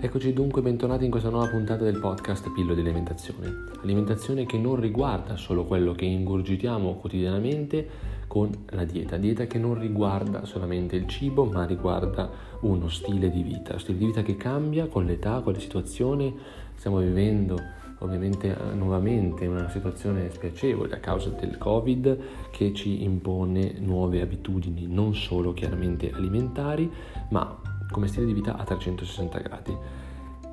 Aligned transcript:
Eccoci 0.00 0.32
dunque, 0.32 0.62
bentornati 0.62 1.04
in 1.04 1.10
questa 1.10 1.28
nuova 1.28 1.48
puntata 1.48 1.82
del 1.82 1.98
podcast 1.98 2.52
Pillo 2.52 2.72
di 2.72 2.82
Alimentazione. 2.82 3.64
Alimentazione 3.82 4.46
che 4.46 4.56
non 4.56 4.76
riguarda 4.76 5.36
solo 5.36 5.64
quello 5.64 5.90
che 5.90 6.04
ingurgitiamo 6.04 6.94
quotidianamente 6.94 7.88
con 8.28 8.48
la 8.70 8.84
dieta, 8.84 9.16
dieta 9.16 9.48
che 9.48 9.58
non 9.58 9.76
riguarda 9.76 10.44
solamente 10.44 10.94
il 10.94 11.08
cibo, 11.08 11.46
ma 11.46 11.66
riguarda 11.66 12.30
uno 12.60 12.88
stile 12.88 13.28
di 13.28 13.42
vita, 13.42 13.76
stile 13.80 13.98
di 13.98 14.06
vita 14.06 14.22
che 14.22 14.36
cambia 14.36 14.86
con 14.86 15.04
l'età, 15.04 15.40
con 15.40 15.54
le 15.54 15.58
situazioni. 15.58 16.32
Stiamo 16.76 16.98
vivendo 16.98 17.58
ovviamente 17.98 18.56
nuovamente 18.74 19.48
una 19.48 19.68
situazione 19.68 20.30
spiacevole 20.30 20.94
a 20.94 20.98
causa 20.98 21.30
del 21.30 21.58
Covid 21.58 22.18
che 22.52 22.72
ci 22.72 23.02
impone 23.02 23.74
nuove 23.80 24.20
abitudini, 24.20 24.86
non 24.86 25.16
solo 25.16 25.52
chiaramente 25.52 26.12
alimentari, 26.12 26.88
ma 27.30 27.77
come 27.90 28.08
stile 28.08 28.26
di 28.26 28.32
vita 28.32 28.56
a 28.56 28.64
360 28.64 29.38
gradi. 29.38 29.76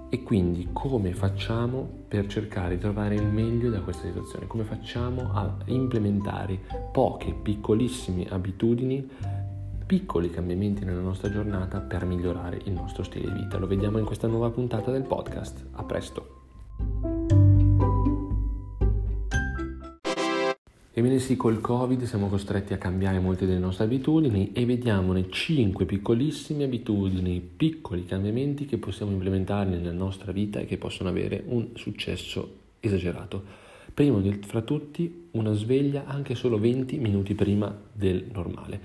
E 0.09 0.23
quindi 0.23 0.69
come 0.71 1.13
facciamo 1.13 1.87
per 2.07 2.27
cercare 2.27 2.75
di 2.75 2.81
trovare 2.81 3.15
il 3.15 3.25
meglio 3.25 3.69
da 3.69 3.81
questa 3.81 4.05
situazione? 4.05 4.47
Come 4.47 4.63
facciamo 4.63 5.33
a 5.33 5.55
implementare 5.65 6.59
poche, 6.91 7.33
piccolissime 7.33 8.25
abitudini, 8.29 9.09
piccoli 9.85 10.29
cambiamenti 10.29 10.85
nella 10.85 11.01
nostra 11.01 11.29
giornata 11.29 11.79
per 11.79 12.05
migliorare 12.05 12.61
il 12.63 12.71
nostro 12.71 13.03
stile 13.03 13.31
di 13.31 13.41
vita? 13.41 13.57
Lo 13.57 13.67
vediamo 13.67 13.97
in 13.97 14.05
questa 14.05 14.27
nuova 14.27 14.49
puntata 14.51 14.91
del 14.91 15.03
podcast. 15.03 15.65
A 15.71 15.83
presto! 15.83 16.44
Ebbene 20.97 21.19
sì, 21.19 21.35
col 21.35 21.59
Covid 21.59 22.03
siamo 22.03 22.29
costretti 22.29 22.71
a 22.71 22.77
cambiare 22.77 23.19
molte 23.19 23.45
delle 23.45 23.59
nostre 23.59 23.83
abitudini 23.83 24.53
e 24.53 24.65
vediamone 24.65 25.29
5 25.29 25.83
piccolissime 25.83 26.63
abitudini, 26.63 27.41
piccoli 27.41 28.05
cambiamenti 28.05 28.65
che 28.65 28.77
possiamo 28.77 29.11
implementare 29.11 29.71
nella 29.71 29.91
nostra 29.91 30.31
vita 30.31 30.61
e 30.61 30.65
che 30.65 30.77
possono 30.77 31.09
avere 31.09 31.43
un 31.47 31.71
successo 31.73 32.59
esagerato. 32.79 33.43
Primo 33.93 34.21
fra 34.43 34.61
tutti, 34.61 35.27
una 35.31 35.51
sveglia 35.51 36.05
anche 36.05 36.33
solo 36.33 36.57
20 36.57 36.97
minuti 36.97 37.35
prima 37.35 37.77
del 37.91 38.27
normale. 38.31 38.79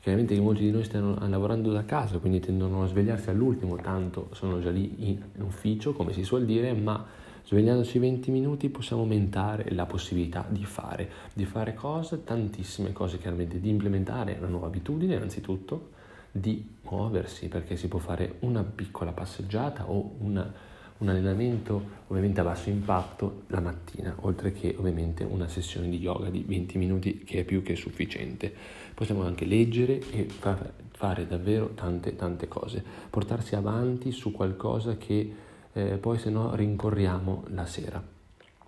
Chiaramente 0.00 0.38
molti 0.38 0.62
di 0.62 0.70
noi 0.70 0.84
stanno 0.84 1.18
lavorando 1.26 1.72
da 1.72 1.84
casa, 1.84 2.18
quindi 2.18 2.38
tendono 2.38 2.84
a 2.84 2.86
svegliarsi 2.86 3.30
all'ultimo, 3.30 3.74
tanto 3.74 4.28
sono 4.30 4.60
già 4.60 4.70
lì 4.70 4.94
in 4.98 5.18
ufficio, 5.40 5.92
come 5.92 6.12
si 6.12 6.22
suol 6.22 6.44
dire, 6.44 6.72
ma 6.72 7.04
Svegliandoci 7.48 7.98
20 7.98 8.30
minuti 8.30 8.68
possiamo 8.68 9.00
aumentare 9.00 9.72
la 9.72 9.86
possibilità 9.86 10.44
di 10.46 10.66
fare, 10.66 11.08
di 11.32 11.46
fare 11.46 11.72
cose, 11.72 12.22
tantissime 12.22 12.92
cose 12.92 13.16
chiaramente, 13.16 13.58
di 13.58 13.70
implementare 13.70 14.36
una 14.38 14.48
nuova 14.48 14.66
abitudine 14.66 15.14
innanzitutto, 15.14 15.92
di 16.30 16.62
muoversi 16.82 17.48
perché 17.48 17.78
si 17.78 17.88
può 17.88 18.00
fare 18.00 18.34
una 18.40 18.62
piccola 18.62 19.12
passeggiata 19.12 19.88
o 19.88 20.16
una, 20.18 20.52
un 20.98 21.08
allenamento 21.08 21.82
ovviamente 22.08 22.40
a 22.40 22.44
basso 22.44 22.68
impatto 22.68 23.44
la 23.46 23.60
mattina, 23.60 24.14
oltre 24.20 24.52
che 24.52 24.74
ovviamente 24.76 25.24
una 25.24 25.48
sessione 25.48 25.88
di 25.88 25.96
yoga 25.96 26.28
di 26.28 26.44
20 26.46 26.76
minuti 26.76 27.20
che 27.24 27.38
è 27.40 27.44
più 27.44 27.62
che 27.62 27.76
sufficiente. 27.76 28.52
Possiamo 28.92 29.22
anche 29.22 29.46
leggere 29.46 29.98
e 30.10 30.28
far, 30.28 30.70
fare 30.90 31.26
davvero 31.26 31.70
tante 31.70 32.14
tante 32.14 32.46
cose, 32.46 32.84
portarsi 33.08 33.56
avanti 33.56 34.12
su 34.12 34.32
qualcosa 34.32 34.98
che 34.98 35.46
eh, 35.78 35.96
poi 35.96 36.18
se 36.18 36.30
no 36.30 36.54
rincorriamo 36.54 37.44
la 37.50 37.66
sera. 37.66 38.02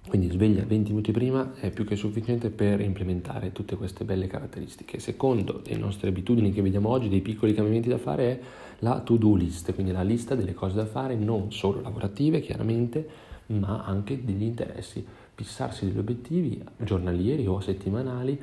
Quindi 0.06 0.30
sveglia 0.30 0.64
20 0.64 0.90
minuti 0.90 1.12
prima 1.12 1.54
è 1.56 1.70
più 1.70 1.84
che 1.84 1.94
sufficiente 1.94 2.50
per 2.50 2.80
implementare 2.80 3.52
tutte 3.52 3.76
queste 3.76 4.04
belle 4.04 4.26
caratteristiche. 4.26 4.98
Secondo 4.98 5.62
le 5.66 5.76
nostre 5.76 6.08
abitudini 6.08 6.52
che 6.52 6.62
vediamo 6.62 6.88
oggi, 6.88 7.08
dei 7.08 7.20
piccoli 7.20 7.52
cambiamenti 7.52 7.88
da 7.88 7.98
fare, 7.98 8.24
è 8.24 8.40
la 8.78 9.00
to-do 9.00 9.34
list, 9.34 9.74
quindi 9.74 9.92
la 9.92 10.02
lista 10.02 10.34
delle 10.34 10.54
cose 10.54 10.76
da 10.76 10.86
fare, 10.86 11.14
non 11.16 11.52
solo 11.52 11.80
lavorative 11.80 12.40
chiaramente, 12.40 13.06
ma 13.46 13.84
anche 13.84 14.24
degli 14.24 14.44
interessi. 14.44 15.04
Fissarsi 15.34 15.86
degli 15.86 15.98
obiettivi 15.98 16.62
giornalieri 16.78 17.46
o 17.46 17.60
settimanali 17.60 18.38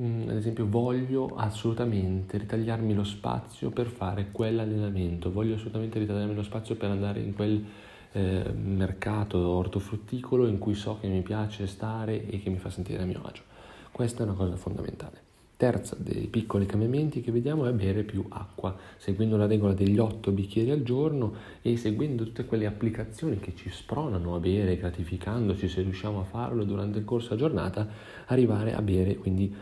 Mm, 0.00 0.28
ad 0.28 0.36
esempio 0.36 0.64
voglio 0.68 1.34
assolutamente 1.34 2.38
ritagliarmi 2.38 2.94
lo 2.94 3.02
spazio 3.02 3.70
per 3.70 3.88
fare 3.88 4.28
quell'allenamento, 4.30 5.32
voglio 5.32 5.56
assolutamente 5.56 5.98
ritagliarmi 5.98 6.36
lo 6.36 6.44
spazio 6.44 6.76
per 6.76 6.90
andare 6.90 7.18
in 7.18 7.34
quel 7.34 7.64
eh, 8.12 8.52
mercato 8.52 9.38
ortofrutticolo 9.38 10.46
in 10.46 10.58
cui 10.58 10.74
so 10.74 10.98
che 11.00 11.08
mi 11.08 11.22
piace 11.22 11.66
stare 11.66 12.26
e 12.26 12.40
che 12.40 12.50
mi 12.50 12.58
fa 12.58 12.70
sentire 12.70 13.02
a 13.02 13.06
mio 13.06 13.22
agio. 13.22 13.42
Questa 13.90 14.22
è 14.22 14.26
una 14.26 14.34
cosa 14.34 14.56
fondamentale. 14.56 15.26
Terza 15.56 15.96
dei 15.98 16.28
piccoli 16.28 16.66
cambiamenti 16.66 17.20
che 17.20 17.32
vediamo 17.32 17.66
è 17.66 17.72
bere 17.72 18.04
più 18.04 18.24
acqua, 18.28 18.76
seguendo 18.96 19.36
la 19.36 19.46
regola 19.46 19.74
degli 19.74 19.98
8 19.98 20.30
bicchieri 20.30 20.70
al 20.70 20.84
giorno 20.84 21.34
e 21.62 21.76
seguendo 21.76 22.22
tutte 22.22 22.44
quelle 22.44 22.66
applicazioni 22.66 23.40
che 23.40 23.56
ci 23.56 23.68
spronano 23.68 24.36
a 24.36 24.38
bere, 24.38 24.76
gratificandoci 24.76 25.68
se 25.68 25.82
riusciamo 25.82 26.20
a 26.20 26.24
farlo 26.24 26.62
durante 26.62 26.98
il 26.98 27.04
corso 27.04 27.30
della 27.30 27.48
giornata, 27.48 27.88
arrivare 28.26 28.72
a 28.72 28.82
bere 28.82 29.16
quindi 29.16 29.52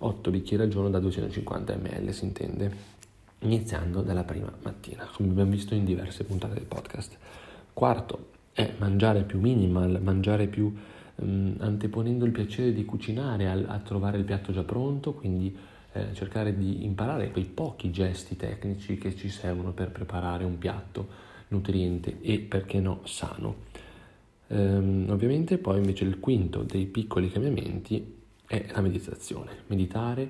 8 0.00 0.30
bicchieri 0.30 0.64
al 0.64 0.68
giorno 0.68 0.90
da 0.90 0.98
250 0.98 1.76
ml, 1.76 2.12
si 2.12 2.24
intende, 2.24 2.72
iniziando 3.38 4.02
dalla 4.02 4.24
prima 4.24 4.52
mattina, 4.62 5.08
come 5.14 5.30
abbiamo 5.30 5.50
visto 5.50 5.74
in 5.74 5.86
diverse 5.86 6.24
puntate 6.24 6.54
del 6.54 6.64
podcast. 6.64 7.16
Quarto 7.78 8.30
è 8.50 8.72
mangiare 8.78 9.22
più 9.22 9.38
minimal, 9.38 10.00
mangiare 10.02 10.48
più 10.48 10.74
um, 11.14 11.54
anteponendo 11.60 12.24
il 12.24 12.32
piacere 12.32 12.72
di 12.72 12.84
cucinare 12.84 13.46
a, 13.48 13.52
a, 13.52 13.78
trovare 13.78 14.18
il 14.18 14.24
piatto 14.24 14.50
già 14.50 14.64
pronto, 14.64 15.14
quindi 15.14 15.56
eh, 15.92 16.12
cercare 16.12 16.56
di 16.58 16.84
imparare 16.84 17.30
quei 17.30 17.44
pochi 17.44 17.92
gesti 17.92 18.34
tecnici 18.34 18.98
che 18.98 19.14
ci 19.14 19.28
servono 19.28 19.70
per 19.70 19.92
preparare 19.92 20.42
un 20.42 20.58
piatto 20.58 21.06
nutriente 21.50 22.20
e 22.20 22.40
perché 22.40 22.80
no 22.80 23.02
sano. 23.04 23.54
Um, 24.48 25.06
ovviamente 25.10 25.56
poi 25.58 25.78
invece 25.78 26.02
il 26.02 26.18
quinto 26.18 26.64
dei 26.64 26.86
piccoli 26.86 27.30
cambiamenti 27.30 28.16
è 28.44 28.66
la 28.72 28.80
meditazione. 28.80 29.52
Meditare 29.68 30.28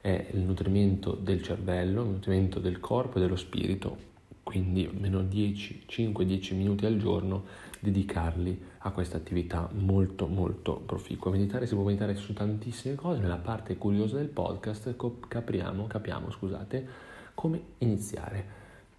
è 0.00 0.28
il 0.32 0.42
nutrimento 0.42 1.10
del 1.20 1.42
cervello, 1.42 2.02
il 2.02 2.10
nutrimento 2.10 2.60
del 2.60 2.78
corpo 2.78 3.18
e 3.18 3.20
dello 3.20 3.34
spirito, 3.34 4.12
quindi 4.54 4.86
almeno 4.86 5.20
10, 5.20 5.86
5-10 5.88 6.54
minuti 6.54 6.86
al 6.86 6.96
giorno 6.96 7.42
dedicarli 7.80 8.56
a 8.78 8.92
questa 8.92 9.16
attività 9.16 9.68
molto 9.72 10.28
molto 10.28 10.76
proficua. 10.76 11.32
Meditare 11.32 11.66
si 11.66 11.74
può 11.74 11.82
meditare 11.82 12.14
su 12.14 12.32
tantissime 12.34 12.94
cose, 12.94 13.20
nella 13.20 13.36
parte 13.36 13.76
curiosa 13.76 14.14
del 14.16 14.28
podcast 14.28 14.94
capriamo, 15.26 15.88
capiamo 15.88 16.30
scusate, 16.30 16.86
come 17.34 17.60
iniziare, 17.78 18.44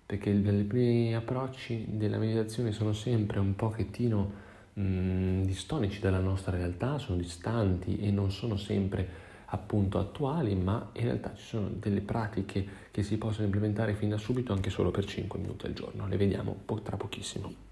perché 0.05 0.31
i 0.31 0.63
primi 0.63 1.15
approcci 1.15 1.85
della 1.87 2.17
meditazione 2.17 2.73
sono 2.73 2.91
sempre 2.91 3.39
un 3.39 3.55
pochettino 3.55 4.31
mh, 4.73 4.81
mm, 4.81 5.41
distonici 5.43 6.01
dalla 6.01 6.19
nostra 6.19 6.57
realtà, 6.57 6.97
sono 6.97 7.17
distanti 7.17 7.97
e 7.99 8.11
non 8.11 8.29
sono 8.29 8.57
sempre 8.57 9.23
appunto 9.47 9.99
attuali, 9.99 10.55
ma 10.55 10.89
in 10.93 11.03
realtà 11.03 11.33
ci 11.35 11.45
sono 11.45 11.69
delle 11.69 12.01
pratiche 12.01 12.65
che 12.91 13.03
si 13.03 13.17
possono 13.17 13.45
implementare 13.45 13.93
fin 13.93 14.09
da 14.09 14.17
subito 14.17 14.53
anche 14.53 14.69
solo 14.69 14.91
per 14.91 15.05
5 15.05 15.39
minuti 15.39 15.65
al 15.65 15.73
giorno. 15.73 16.07
Le 16.07 16.17
vediamo 16.17 16.63
tra 16.83 16.97
pochissimo. 16.97 17.63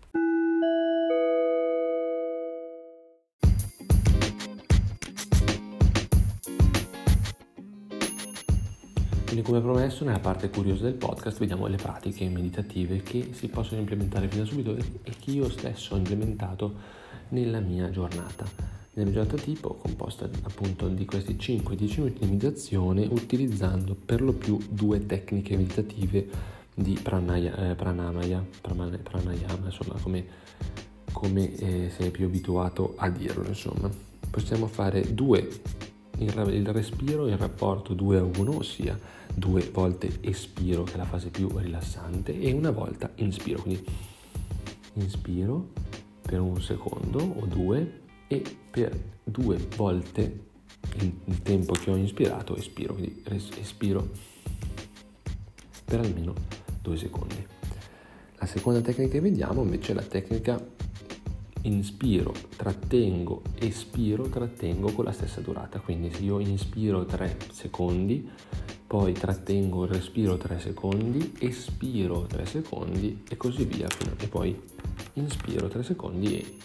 Quindi 9.34 9.50
come 9.50 9.62
promesso 9.62 10.06
nella 10.06 10.20
parte 10.20 10.52
curiosa 10.52 10.84
del 10.84 10.94
podcast 10.94 11.40
vediamo 11.40 11.66
le 11.66 11.78
pratiche 11.78 12.30
meditative 12.30 13.02
che 13.02 13.30
si 13.34 13.48
possono 13.48 13.80
implementare 13.80 14.28
fin 14.28 14.42
da 14.42 14.46
subito 14.46 14.76
e 14.76 15.12
che 15.20 15.32
io 15.32 15.50
stesso 15.50 15.96
ho 15.96 15.98
implementato 15.98 16.76
nella 17.30 17.60
mia 17.60 17.90
giornata. 17.90 18.83
Giornata 18.96 19.38
tipo 19.38 19.74
composta 19.74 20.30
appunto 20.44 20.88
di 20.88 21.04
questi 21.06 21.34
5-10 21.34 22.00
minuti 22.00 22.20
di 22.20 22.26
meditazione 22.28 23.08
utilizzando 23.10 23.96
per 23.96 24.22
lo 24.22 24.34
più 24.34 24.60
due 24.70 25.04
tecniche 25.08 25.58
meditative 25.58 26.30
di 26.76 27.00
pranaya, 27.02 27.72
eh, 27.72 27.76
pranamaya, 27.76 28.46
pranayama, 28.62 29.66
insomma 29.66 30.00
come, 30.00 30.26
come 31.12 31.56
eh, 31.56 31.90
sei 31.90 32.12
più 32.12 32.28
abituato 32.28 32.94
a 32.98 33.10
dirlo 33.10 33.48
insomma. 33.48 33.90
Possiamo 34.30 34.68
fare 34.68 35.14
due 35.16 35.50
il 36.20 36.68
respiro 36.68 37.28
in 37.28 37.38
rapporto 37.38 37.96
2 37.96 38.18
a 38.20 38.24
1, 38.24 38.56
ossia 38.56 39.00
due 39.34 39.68
volte 39.72 40.20
espiro, 40.22 40.84
che 40.84 40.94
è 40.94 40.98
la 40.98 41.06
fase 41.06 41.30
più 41.30 41.50
rilassante, 41.58 42.40
e 42.40 42.52
una 42.52 42.70
volta 42.70 43.12
inspiro. 43.16 43.62
Quindi 43.62 43.84
inspiro 44.94 45.70
per 46.22 46.40
un 46.40 46.62
secondo 46.62 47.18
o 47.18 47.46
due 47.48 48.02
e 48.34 48.44
per 48.70 48.98
due 49.24 49.58
volte 49.76 50.52
il 51.00 51.42
tempo 51.42 51.74
che 51.74 51.92
ho 51.92 51.96
inspirato 51.96 52.56
espiro, 52.56 52.94
quindi 52.94 53.24
espiro 53.60 54.10
per 55.86 56.00
almeno 56.00 56.34
due 56.82 56.98
secondi. 56.98 57.46
La 58.38 58.46
seconda 58.46 58.82
tecnica 58.82 59.12
che 59.12 59.22
vediamo 59.22 59.62
invece 59.62 59.92
è 59.92 59.96
la 59.96 60.02
tecnica 60.02 60.62
inspiro, 61.62 62.34
trattengo, 62.58 63.42
espiro, 63.60 64.28
trattengo 64.28 64.92
con 64.92 65.06
la 65.06 65.12
stessa 65.12 65.40
durata. 65.40 65.80
Quindi 65.80 66.12
se 66.14 66.24
io 66.24 66.40
inspiro 66.40 67.06
3 67.06 67.38
secondi, 67.52 68.28
poi 68.86 69.14
trattengo 69.14 69.86
il 69.86 69.92
respiro 69.92 70.38
3 70.38 70.60
secondi, 70.60 71.34
espiro 71.40 72.26
3 72.26 72.46
secondi 72.46 73.24
e 73.30 73.38
così 73.38 73.64
via, 73.64 73.88
e 74.18 74.28
poi 74.28 74.60
inspiro 75.14 75.68
3 75.68 75.84
secondi 75.84 76.38
e, 76.38 76.58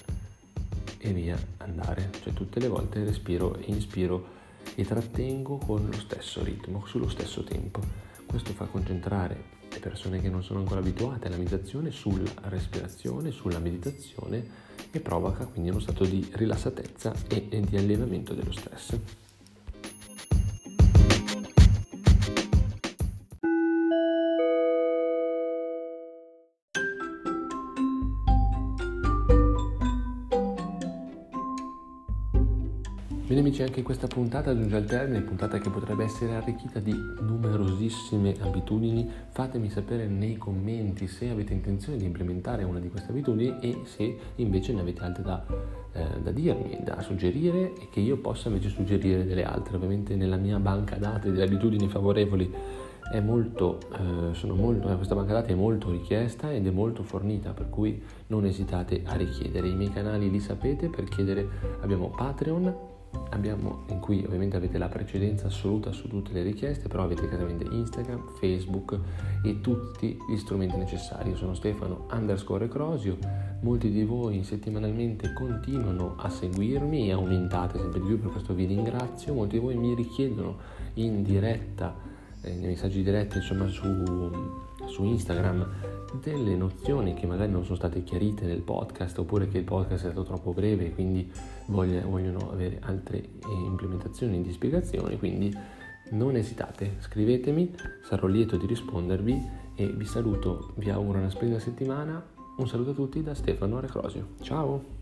e 0.98 1.12
via 1.12 1.38
andare, 1.58 2.10
cioè 2.22 2.32
tutte 2.32 2.60
le 2.60 2.68
volte 2.68 3.04
respiro 3.04 3.56
e 3.56 3.64
inspiro 3.66 4.36
e 4.74 4.84
trattengo 4.84 5.58
con 5.58 5.86
lo 5.86 5.98
stesso 5.98 6.42
ritmo, 6.42 6.84
sullo 6.86 7.08
stesso 7.08 7.42
tempo. 7.44 7.80
Questo 8.26 8.52
fa 8.52 8.66
concentrare 8.66 9.56
le 9.70 9.78
persone 9.78 10.20
che 10.20 10.28
non 10.28 10.42
sono 10.42 10.60
ancora 10.60 10.80
abituate 10.80 11.28
alla 11.28 11.36
meditazione 11.36 11.90
sulla 11.90 12.30
respirazione, 12.42 13.30
sulla 13.30 13.58
meditazione 13.58 14.66
e 14.90 15.00
provoca 15.00 15.46
quindi 15.46 15.70
uno 15.70 15.80
stato 15.80 16.04
di 16.04 16.28
rilassatezza 16.32 17.14
e 17.28 17.60
di 17.60 17.76
allevamento 17.76 18.34
dello 18.34 18.52
stress. 18.52 18.98
Bene 33.28 33.40
amici, 33.40 33.62
anche 33.62 33.82
questa 33.82 34.06
puntata 34.06 34.56
giunge 34.56 34.75
al 34.75 34.86
termine, 34.86 35.20
puntata 35.20 35.58
che 35.58 35.69
potrebbe 35.69 36.02
essere 36.02 36.34
arricchita 36.34 36.78
di 36.78 36.94
numerosissime 37.20 38.34
abitudini. 38.40 39.06
Fatemi 39.28 39.69
sapere 39.69 40.06
nei 40.06 40.38
commenti 40.38 41.06
se 41.06 41.28
avete 41.28 41.52
intenzione 41.52 41.98
di 41.98 42.06
implementare 42.06 42.64
una 42.64 42.78
di 42.78 42.88
queste 42.88 43.10
abitudini 43.10 43.58
e 43.60 43.82
se 43.84 44.16
invece 44.36 44.72
ne 44.72 44.80
avete 44.80 45.02
altre 45.02 45.22
da, 45.22 45.44
eh, 45.92 46.22
da 46.22 46.30
dirmi, 46.30 46.80
da 46.82 47.02
suggerire 47.02 47.75
e 47.75 47.88
che 47.90 48.00
io 48.00 48.16
possa 48.16 48.48
invece 48.48 48.70
suggerire 48.70 49.26
delle 49.26 49.44
altre. 49.44 49.76
Ovviamente 49.76 50.16
nella 50.16 50.36
mia 50.36 50.58
banca 50.58 50.96
dati 50.96 51.30
delle 51.30 51.44
abitudini 51.44 51.86
favorevoli 51.86 52.50
molto, 53.20 53.78
eh, 53.92 54.46
molto, 54.46 54.88
questa 54.96 55.14
banca 55.14 55.34
dati 55.34 55.52
è 55.52 55.54
molto 55.54 55.90
richiesta 55.90 56.50
ed 56.50 56.66
è 56.66 56.70
molto 56.70 57.02
fornita, 57.02 57.50
per 57.50 57.69
cui 57.69 58.02
non 58.28 58.46
esitate 58.46 59.02
a 59.04 59.16
richiedere. 59.16 59.69
I 59.69 59.75
miei 59.75 59.92
canali 59.92 60.30
li 60.30 60.40
sapete, 60.40 60.88
per 60.88 61.04
chiedere 61.04 61.46
abbiamo 61.82 62.08
Patreon 62.08 62.96
abbiamo, 63.31 63.84
in 63.88 64.00
cui 64.00 64.25
ovviamente 64.25 64.56
avete 64.56 64.78
la 64.78 64.88
precedenza 64.88 65.46
assoluta 65.46 65.93
su 65.93 66.08
tutte 66.08 66.32
le 66.32 66.43
richieste, 66.43 66.88
però 66.88 67.05
avete 67.05 67.28
chiaramente 67.28 67.64
Instagram, 67.70 68.37
Facebook 68.38 68.99
e 69.44 69.60
tutti 69.60 70.16
gli 70.28 70.37
strumenti 70.37 70.76
necessari. 70.76 71.31
Io 71.31 71.37
sono 71.37 71.55
Stefano 71.55 72.06
underscore 72.10 72.69
Crosio, 72.69 73.19
molti 73.60 73.90
di 73.90 74.05
voi 74.05 74.43
settimanalmente 74.44 75.32
continuano 75.32 76.14
a 76.16 76.28
seguirmi 76.28 77.08
e 77.08 77.12
aumentate 77.12 77.78
sempre 77.78 78.00
di 78.00 78.06
più, 78.06 78.20
per 78.20 78.31
questo 78.31 78.55
vi 78.55 78.66
ringrazio, 78.66 79.34
molti 79.34 79.58
di 79.58 79.62
voi 79.62 79.76
mi 79.76 79.94
richiedono 79.94 80.56
in 80.94 81.22
diretta, 81.22 81.94
eh, 82.40 82.54
nei 82.54 82.69
messaggi 82.69 83.02
diretti 83.02 83.38
insomma 83.38 83.66
su, 83.69 83.87
su 84.87 85.04
Instagram 85.04 85.88
delle 86.20 86.56
nozioni 86.56 87.14
che 87.14 87.26
magari 87.26 87.50
non 87.50 87.64
sono 87.64 87.76
state 87.76 88.02
chiarite 88.02 88.46
nel 88.46 88.60
podcast 88.62 89.19
oppure 89.19 89.49
che 89.49 89.58
il 89.58 89.64
podcast 89.64 90.06
è 90.06 90.10
stato 90.10 90.25
troppo 90.25 90.52
breve 90.52 90.87
e 90.87 90.94
quindi 90.94 91.31
vogliono 91.66 92.50
avere 92.50 92.78
altre 92.82 93.19
eh, 93.19 93.31
implementazioni 93.66 94.43
di 94.43 94.52
spiegazioni, 94.52 95.19
quindi 95.19 95.55
non 96.10 96.37
esitate, 96.37 96.96
scrivetemi, 97.00 97.75
sarò 98.02 98.26
lieto 98.26 98.56
di 98.56 98.66
rispondervi 98.66 99.66
e 99.75 99.87
vi 99.87 100.05
saluto, 100.06 100.72
vi 100.76 100.90
auguro 100.90 101.19
una 101.19 101.31
splendida 101.31 101.60
settimana, 101.60 102.25
un 102.56 102.66
saluto 102.66 102.90
a 102.90 102.94
tutti 102.94 103.22
da 103.22 103.34
Stefano 103.34 103.78
Recrosio, 103.81 104.28
ciao! 104.40 104.97